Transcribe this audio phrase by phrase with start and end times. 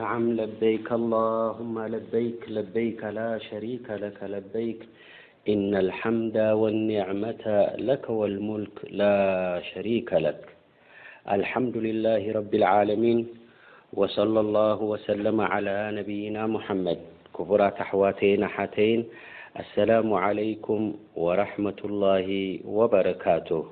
[0.00, 4.80] نعم لبيك اللهم لبيك لبيك لا شريك لك لبيك
[5.52, 7.44] إن الحمد والنعمة
[7.88, 9.18] لك والملك لا
[9.72, 10.42] شريك لك
[11.36, 13.20] الحمدلله رب العالمين
[13.98, 16.98] وصلى الله وسلم على نبينا محمد
[17.38, 18.98] كفرة حواتين حتين
[19.62, 20.80] السلام عليكم
[21.24, 22.26] ورحمة الله
[22.78, 23.62] وبركاته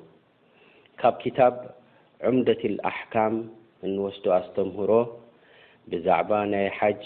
[1.01, 1.55] كب كتاب
[2.27, 3.33] عمدة الاحكام
[3.93, 4.91] ن وسد استمهر
[5.93, 7.03] ብዛዕባ ናይ ሓጅ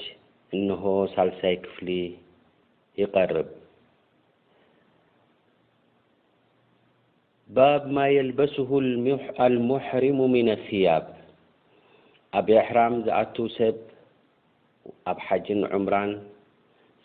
[0.56, 0.82] እንሆ
[1.12, 1.88] ሳልሳይ ክፍሊ
[3.00, 3.48] ይቀርብ
[7.56, 8.54] ባብ ማ የልበስ
[9.54, 10.50] ልሙሕሪሙ ምና
[10.84, 11.06] ያብ
[12.40, 13.76] ኣብ ኤሕራም ዝኣት ሰብ
[15.12, 16.12] ኣብ ሓጅን ዑምራን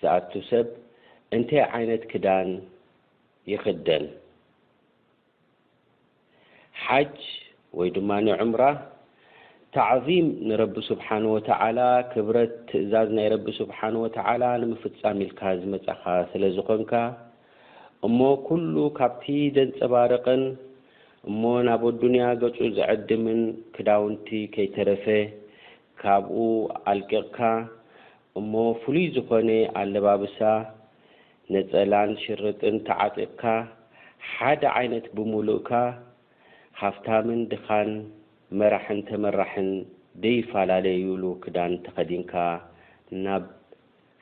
[0.03, 0.67] ዝኣቱ ሰብ
[1.37, 2.49] እንታይ ዓይነት ክዳን
[3.53, 4.05] ይክደን
[6.85, 7.17] ሓጅ
[7.79, 8.11] ወይ ድማ
[8.43, 8.61] ዑምራ
[9.75, 11.79] ተዕዚም ንረቢ ስብሓን ወተዓላ
[12.11, 16.93] ክብረት ትእዛዝ ናይ ረቢ ስብሓን ወተዓላ ንምፍፃሚ ኢልካ ዝመፃኻ ስለዝኮንካ
[18.07, 19.25] እሞ ኩሉ ካብቲ
[19.57, 20.43] ደንፀባርቕን
[21.29, 23.41] እሞ ናብኣ ዱንያ ገፁ ዘዕድምን
[23.77, 25.05] ክዳውንቲ ከይተረፈ
[26.03, 26.39] ካብኡ
[26.93, 27.39] ኣልቂቕካ
[28.41, 29.49] እሞ ፍሉይ ዝኾነ
[29.81, 30.37] ኣለባብሳ
[31.55, 33.43] ነፀላን ሽርጥን ተዓጢቕካ
[34.31, 35.69] ሓደ ዓይነት ብምሉእካ
[36.83, 37.91] ሃፍታምን ድካን
[38.53, 39.61] رح تمرح
[40.17, 41.21] يفلل يل
[41.55, 41.67] ا
[42.09, 42.25] تين
[43.23, 43.45] نب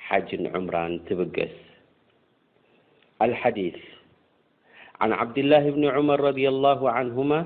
[0.06, 0.86] حج عمرا
[3.26, 3.78] الحديث
[5.02, 7.40] عن عبدالله بن عمر رضي الله عنهما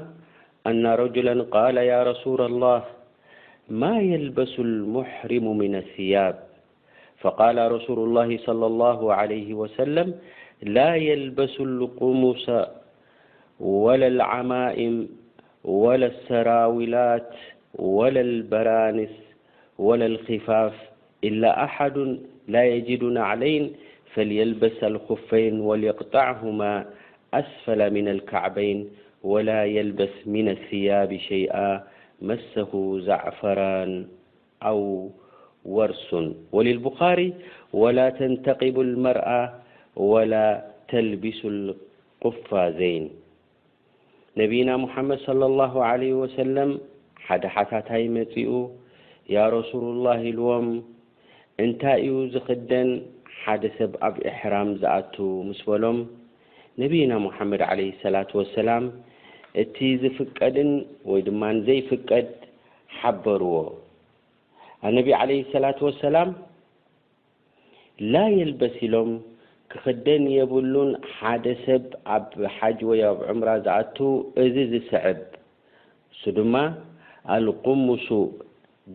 [0.70, 2.82] أن رجلا قال يا رسول الله
[3.82, 6.36] ما يلبس المحرم من الثياب
[7.22, 10.08] فقال رسول الله صلى الله عليه وسلم
[10.78, 12.46] لا يلبس القمص
[13.76, 14.96] ولا العمائم
[15.64, 17.34] ولا السراولات
[17.76, 19.10] ولا البرانس
[19.78, 20.74] ولا الخفاف
[21.24, 22.18] إلا أحد
[22.48, 23.72] لا يجد نعلين
[24.14, 26.86] فليلبس الخفين وليقطعهما
[27.34, 28.88] أسفل من الكعبين
[29.24, 31.84] ولا يلبس من الثياب شيئا
[32.22, 34.08] مسه زعفران
[34.64, 35.10] أو
[35.66, 36.16] ورس
[36.52, 37.34] وللبخاري
[37.74, 39.54] ولا تنتقب المرأة
[39.96, 43.10] ولا تلبسو القفازين
[44.40, 46.70] ነቢና ሙሓመድ ለ ላሁ ለ ወሰለም
[47.26, 48.52] ሓደ ሓታታይ መፂኡ
[49.36, 50.68] ያ ረሱሉላህ ኢልዎም
[51.64, 52.90] እንታይ እዩ ዝኽደን
[53.42, 55.16] ሓደ ሰብ ኣብ እሕራም ዝኣት
[55.48, 56.00] ምስ በሎም
[56.84, 58.86] ነቢና ሙሓመድ ዓለ ሰላት ወሰላም
[59.64, 60.72] እቲ ዝፍቀድን
[61.12, 62.30] ወይ ድማ ንዘይፍቀድ
[63.00, 63.54] ሓበርዎ
[64.90, 66.32] ኣነቢዪ ዓለ ሰላት ወሰላም
[68.14, 69.12] ላ የልበሲ ኢሎም
[69.72, 71.84] ክክደን የብሉን ሓደ ሰብ
[72.16, 73.98] ኣብ ሓጅ ወይ ኣብ ዑምራ ዝኣት
[74.44, 75.20] እዚ ዝስዕብ
[76.14, 76.56] እሱ ድማ
[77.36, 78.08] ኣልቁሙሱ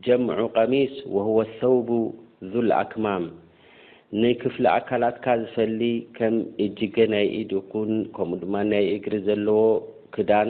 [0.06, 1.88] ጀምዑ ቀሚስ ወህወ ሰውቡ
[2.54, 3.24] ذልኣክማም
[4.22, 5.72] ንክፍሊ ኣካላትካ ዝፈል
[6.16, 9.60] ከም እጅገ ናይ ኢድ ኹን ከምኡ ድማ ናይ እግሪ ዘለዎ
[10.16, 10.48] ክዳን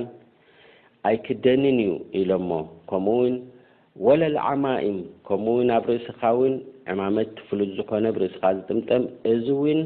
[1.10, 2.50] ኣይክደንን እዩ ኢሎሞ
[2.90, 3.36] ከምኡውን
[4.06, 4.98] ወላልዓማኢም
[5.28, 6.54] ከምኡውን ኣብ ርእስካ ውን
[6.94, 9.04] ዕማመት ትፍሉጥ ዝኮነ ብርእስካ ዝጥምጥም
[9.34, 9.80] እዚ እውን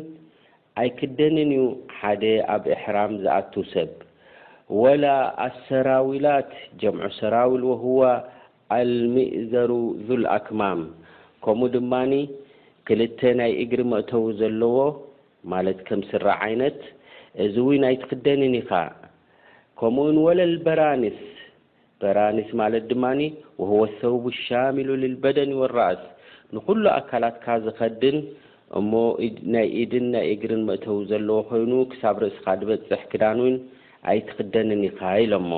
[0.81, 1.65] ኣይክደንን እዩ
[2.01, 3.91] ሓደ ኣብ እሕራም ዝኣቱ ሰብ
[4.83, 5.05] ወላ
[5.47, 6.51] ኣሰራዊላት
[6.81, 8.01] ጀምዑ ሰራዊል ወህዋ
[8.77, 9.71] አልሚእዘሩ
[10.09, 10.81] ذልኣክማም
[11.45, 12.13] ከምኡ ድማኒ
[12.89, 14.79] ክልተ ናይ እግሪ መእተዉ ዘለዎ
[15.53, 16.81] ማለት ከም ስራ ዓይነት
[17.45, 18.71] እዚ ውይ ኣይትክደንን ኢኸ
[19.81, 21.19] ከምኡውን ወለልበራንስ
[22.03, 23.21] በራንስ ማለት ድማኒ
[23.63, 26.03] ወህወ ሰውቡ ሻሚሉ ልልበደን ይወራእስ
[26.55, 28.17] ንኩሉ ኣካላትካ ዝኸድን
[28.79, 28.93] እሞ
[29.53, 33.55] ናይ ኢድን ናይ እግርን መእተው ዘለዎ ኮይኑ ክሳብ ርእስካ ዝበፅሕ ክዳን እውን
[34.11, 35.51] ኣይትክደንን ኢካ ኢሎሞ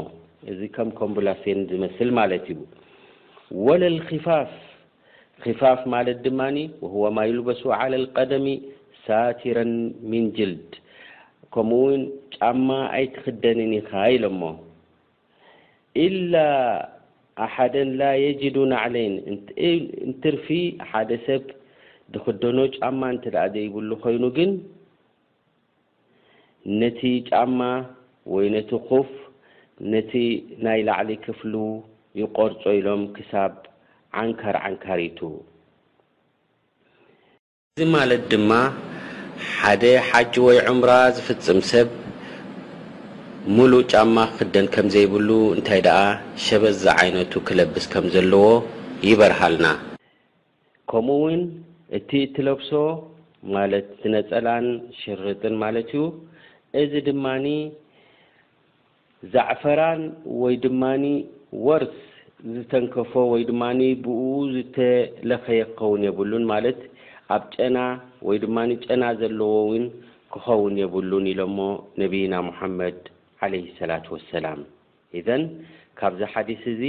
[0.53, 2.61] እዚ ከም ኮምብላሴን ዝመስል ማለት እዩ
[3.67, 4.53] ወላልፋፍ
[5.61, 6.41] ፋፍ ማለት ድማ
[6.83, 7.63] ወህ ማይሉበሱ
[7.93, 8.49] ላ ልቀደሚ
[9.05, 9.73] ሳቲረን
[10.11, 10.73] ምን ጅልድ
[11.55, 12.03] ከምኡውን
[12.35, 12.69] ጫማ
[12.99, 14.43] ኣይትክደንን ኢካ ኢሎሞ
[16.07, 16.35] ኢላ
[17.47, 19.15] ኣሓደን ላ የጅዱ ናዕለይን
[20.07, 20.49] እንትርፊ
[20.93, 21.45] ሓደ ሰብ
[22.15, 24.51] ንክደኖ ጫማ እንተ ደኣ ዘይብሉ ኮይኑ ግን
[26.81, 27.61] ነቲ ጫማ
[28.33, 29.11] ወይ ነቲ ኩፍ
[29.93, 30.13] ነቲ
[30.65, 31.55] ናይ ላዕሊ ክፍሉ
[32.21, 33.53] ይቆርፆ ኢሎም ክሳብ
[34.23, 35.21] ዓንካር ዓንካሪቱ
[37.75, 38.51] እዚ ማለት ድማ
[39.63, 41.89] ሓደ ሓጂ ወይ ዑምራ ዝፍፅም ሰብ
[43.57, 45.99] ሙሉእ ጫማ ክክደን ከም ዘይብሉ እንታይ ደኣ
[46.45, 48.47] ሸበዛ ዓይነቱ ክለብስ ከም ዘለዎ
[49.11, 49.67] ይበርሃልና
[50.91, 51.41] ከምኡውን
[51.97, 52.69] እቲ እትለብሶ
[53.55, 54.67] ማለት ነፀላን
[54.99, 56.03] ሽርጥን ማለት እዩ
[56.83, 57.47] እዚ ድማኒ
[59.35, 60.03] ዛዕፈራን
[60.43, 61.05] ወይ ድማኒ
[61.67, 61.97] ወርስ
[62.55, 63.65] ዝተንከፎ ወይ ድማ
[64.05, 64.23] ብኡ
[64.55, 66.81] ዝተለኸየ ክኸውን የብሉን ማለት
[67.37, 67.77] ኣብ ጨና
[68.29, 69.85] ወይ ድማ ጨና ዘለዎ እውን
[70.33, 71.59] ክኸውን የብሉን ኢሎሞ
[72.03, 72.99] ነቢና ሙሓመድ
[73.45, 74.61] ዓለ ሰላት ወሰላም
[75.21, 75.45] ኢዘን
[76.01, 76.83] ካብዚ ሓዲስ እዚ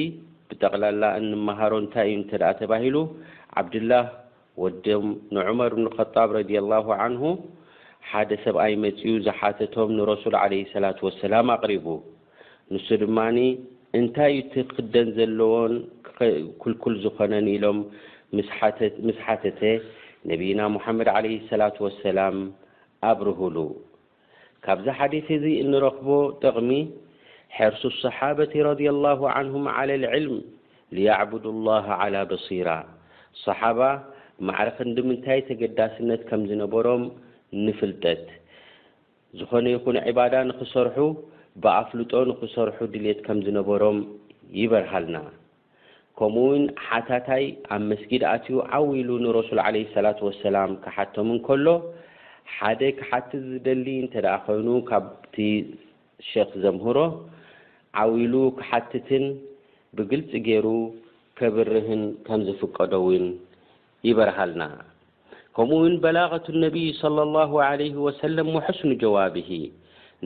[0.50, 2.98] ብጠቕላላ እንመሃሮ እንታይ እዩ እተደኣ ተባሂሉ
[3.62, 4.04] ዓብድላህ
[4.62, 5.06] ወዲም
[5.36, 6.40] ንዑመር ብንኸጣብ ረ
[6.72, 7.22] ላሁ ዓንሁ
[8.10, 11.86] ሓደ ሰብኣይ መፅኡ ዝሓተቶም ንረሱል ለ ላة ወሰላም ኣቕሪቡ
[12.74, 13.38] ንሱ ድማኒ
[14.00, 15.74] እንታይ ቲክደን ዘለዎን
[16.62, 17.80] ክልኩል ዝኮነን ኢሎም
[18.38, 18.50] ምስ
[19.26, 19.62] ሓተተ
[20.32, 22.38] ነቢና ሙሓመድ عለ ስላة ወሰላም
[23.10, 23.58] ኣብርህሉ
[24.66, 26.08] ካብዚ ሓዲት እዙ እንረኽቦ
[26.44, 26.70] ጠቕሚ
[27.58, 30.38] ሕርሲ صሓበቲ ረዲ ላሁ ዓንሁም ዓላ ልዕልም
[30.98, 32.70] ልያዕቡድ ላሃ ዓላى በሲራ
[33.46, 33.80] صሓባ
[34.48, 37.04] ማዕረኽ እንድምንታይ ተገዳስነት ከም ዝነበሮም
[37.66, 38.24] ንፍልጠት
[39.40, 40.98] ዝኾነ ይኹን ዒባዳ ንክሰርሑ
[41.63, 43.98] ብኣፍልጦ ንክሰርሑ ድልት ከም ዝነበሮም
[44.62, 45.18] ይበርሃልና
[46.19, 47.45] ከምኡ ውን ሓታታይ
[47.75, 51.68] ኣብ መስጊድ ኣትኡ ዓዊ ኢሉ ንረሱል ዓለ ሰላት ወሰላም ክሓቶምን ከሎ
[52.56, 55.36] ሓደ ክሓትት ዝደሊ እንተ ደኣ ኮይኑ ካብቲ
[56.30, 56.98] ሸክ ዘምህሮ
[58.01, 59.25] ዓብሉ ክሓትትን
[59.98, 60.68] ብግልፂ ገይሩ
[61.40, 63.25] ከብርህን ከም ዝፍቀደውን
[64.08, 64.64] ይበርሃልና
[65.58, 67.44] ከምኡውን በላቐት ነቢይ ለ ላ
[67.80, 69.50] ለ ወሰለም መሕስኑ ጀዋብሂ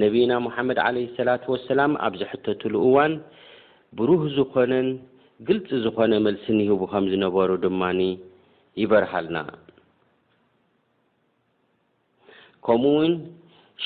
[0.01, 3.13] ነቢና ሙሓመድ ዓለ ሰላት ወሰላም ኣብዘ ሕተትሉ እዋን
[3.97, 4.87] ብሩህ ዝኮነን
[5.47, 7.81] ግልፂ ዝኮነ መልሲ ንሂቡ ከም ዝነበሩ ድማ
[8.81, 9.37] ይበርሃልና
[12.65, 13.13] ከምኡ ውን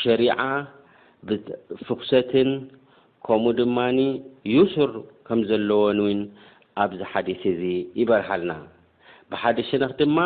[0.01, 0.37] ሸሪዓ
[1.85, 2.49] ፍኩሰትን
[3.27, 3.77] ከምኡ ድማ
[4.55, 4.91] ዩስር
[5.29, 6.21] ከም ዘለዎን ውን
[6.83, 7.61] ኣብዚ ሓዲስ እዙ
[8.01, 8.53] ይበርሃልና
[9.31, 10.17] ብሓደሽነኽ ድማ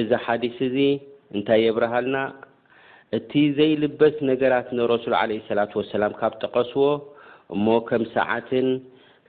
[0.00, 0.76] እዚ ሓዲስ እዙ
[1.34, 2.16] እንታይ የብርሃልና
[3.18, 6.84] እቲ ዘይልበስ ነገራት ንረሱል ዓለ ስላት ወሰላም ካብ ጠቀስዎ
[7.54, 8.68] እሞ ከም ሰዓትን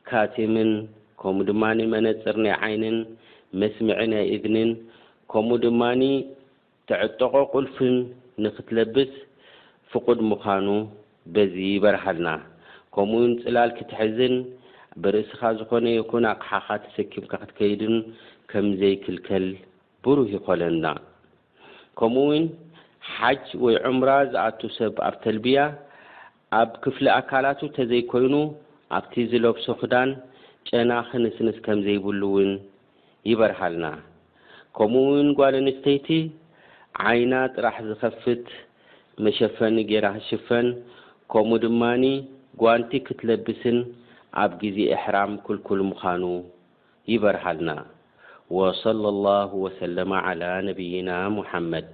[0.10, 0.72] ካቲምን
[1.22, 1.64] ከምኡ ድማ
[1.94, 2.98] መነፅርናይዓይንን
[3.62, 4.70] መስምዕን ኣይ እድንን
[5.32, 6.04] ከምኡ ድማኒ
[6.90, 7.96] ተዕጠቆ ቁልፍን
[8.44, 9.14] ንኽትለብስ
[9.92, 10.68] ፍቁድ ምዃኑ
[11.36, 12.30] በዚ ይበርሃልና
[12.96, 14.36] ከምኡውን ፅላል ክትሕዝን
[15.04, 17.96] ብርእስኻ ዝኾነ ይኹን ኣቅሓኻ ተሰኪምካ ክትከይድን
[18.52, 19.46] ከምዘይክልከል
[20.04, 20.86] ብሩህ ይኮለና
[22.00, 22.44] ከምኡውን
[23.16, 25.60] ሓጅ ወይ ዑምራ ዝኣቱ ሰብ ኣብ ተልብያ
[26.60, 28.36] ኣብ ክፍሊ ኣካላት እንተዘይኮይኑ
[28.98, 30.10] ኣብቲ ዝለብሱ ክዳን
[30.70, 32.52] ጨናኽንስንስ ከም ዘይብሉእውን
[33.32, 33.86] ይበርሃልና
[34.78, 36.08] ከምኡውን ጓል ኣንስተይቲ
[37.10, 38.46] ዓይና ጥራሕ ዝኸፍት
[39.26, 40.68] መሸፈኒ ገይራ ክሽፈን
[41.32, 42.04] ከምኡ ድማኒ
[42.62, 43.78] ጓንቲ ክትለብስን
[44.42, 46.24] ኣብ ጊዜ إሕራም ኩልኩል ምዃኑ
[47.12, 47.70] ይበርሃልና
[48.58, 49.98] ወصلى الله وሰل
[50.28, 51.92] على ነብይና ሙሓመድ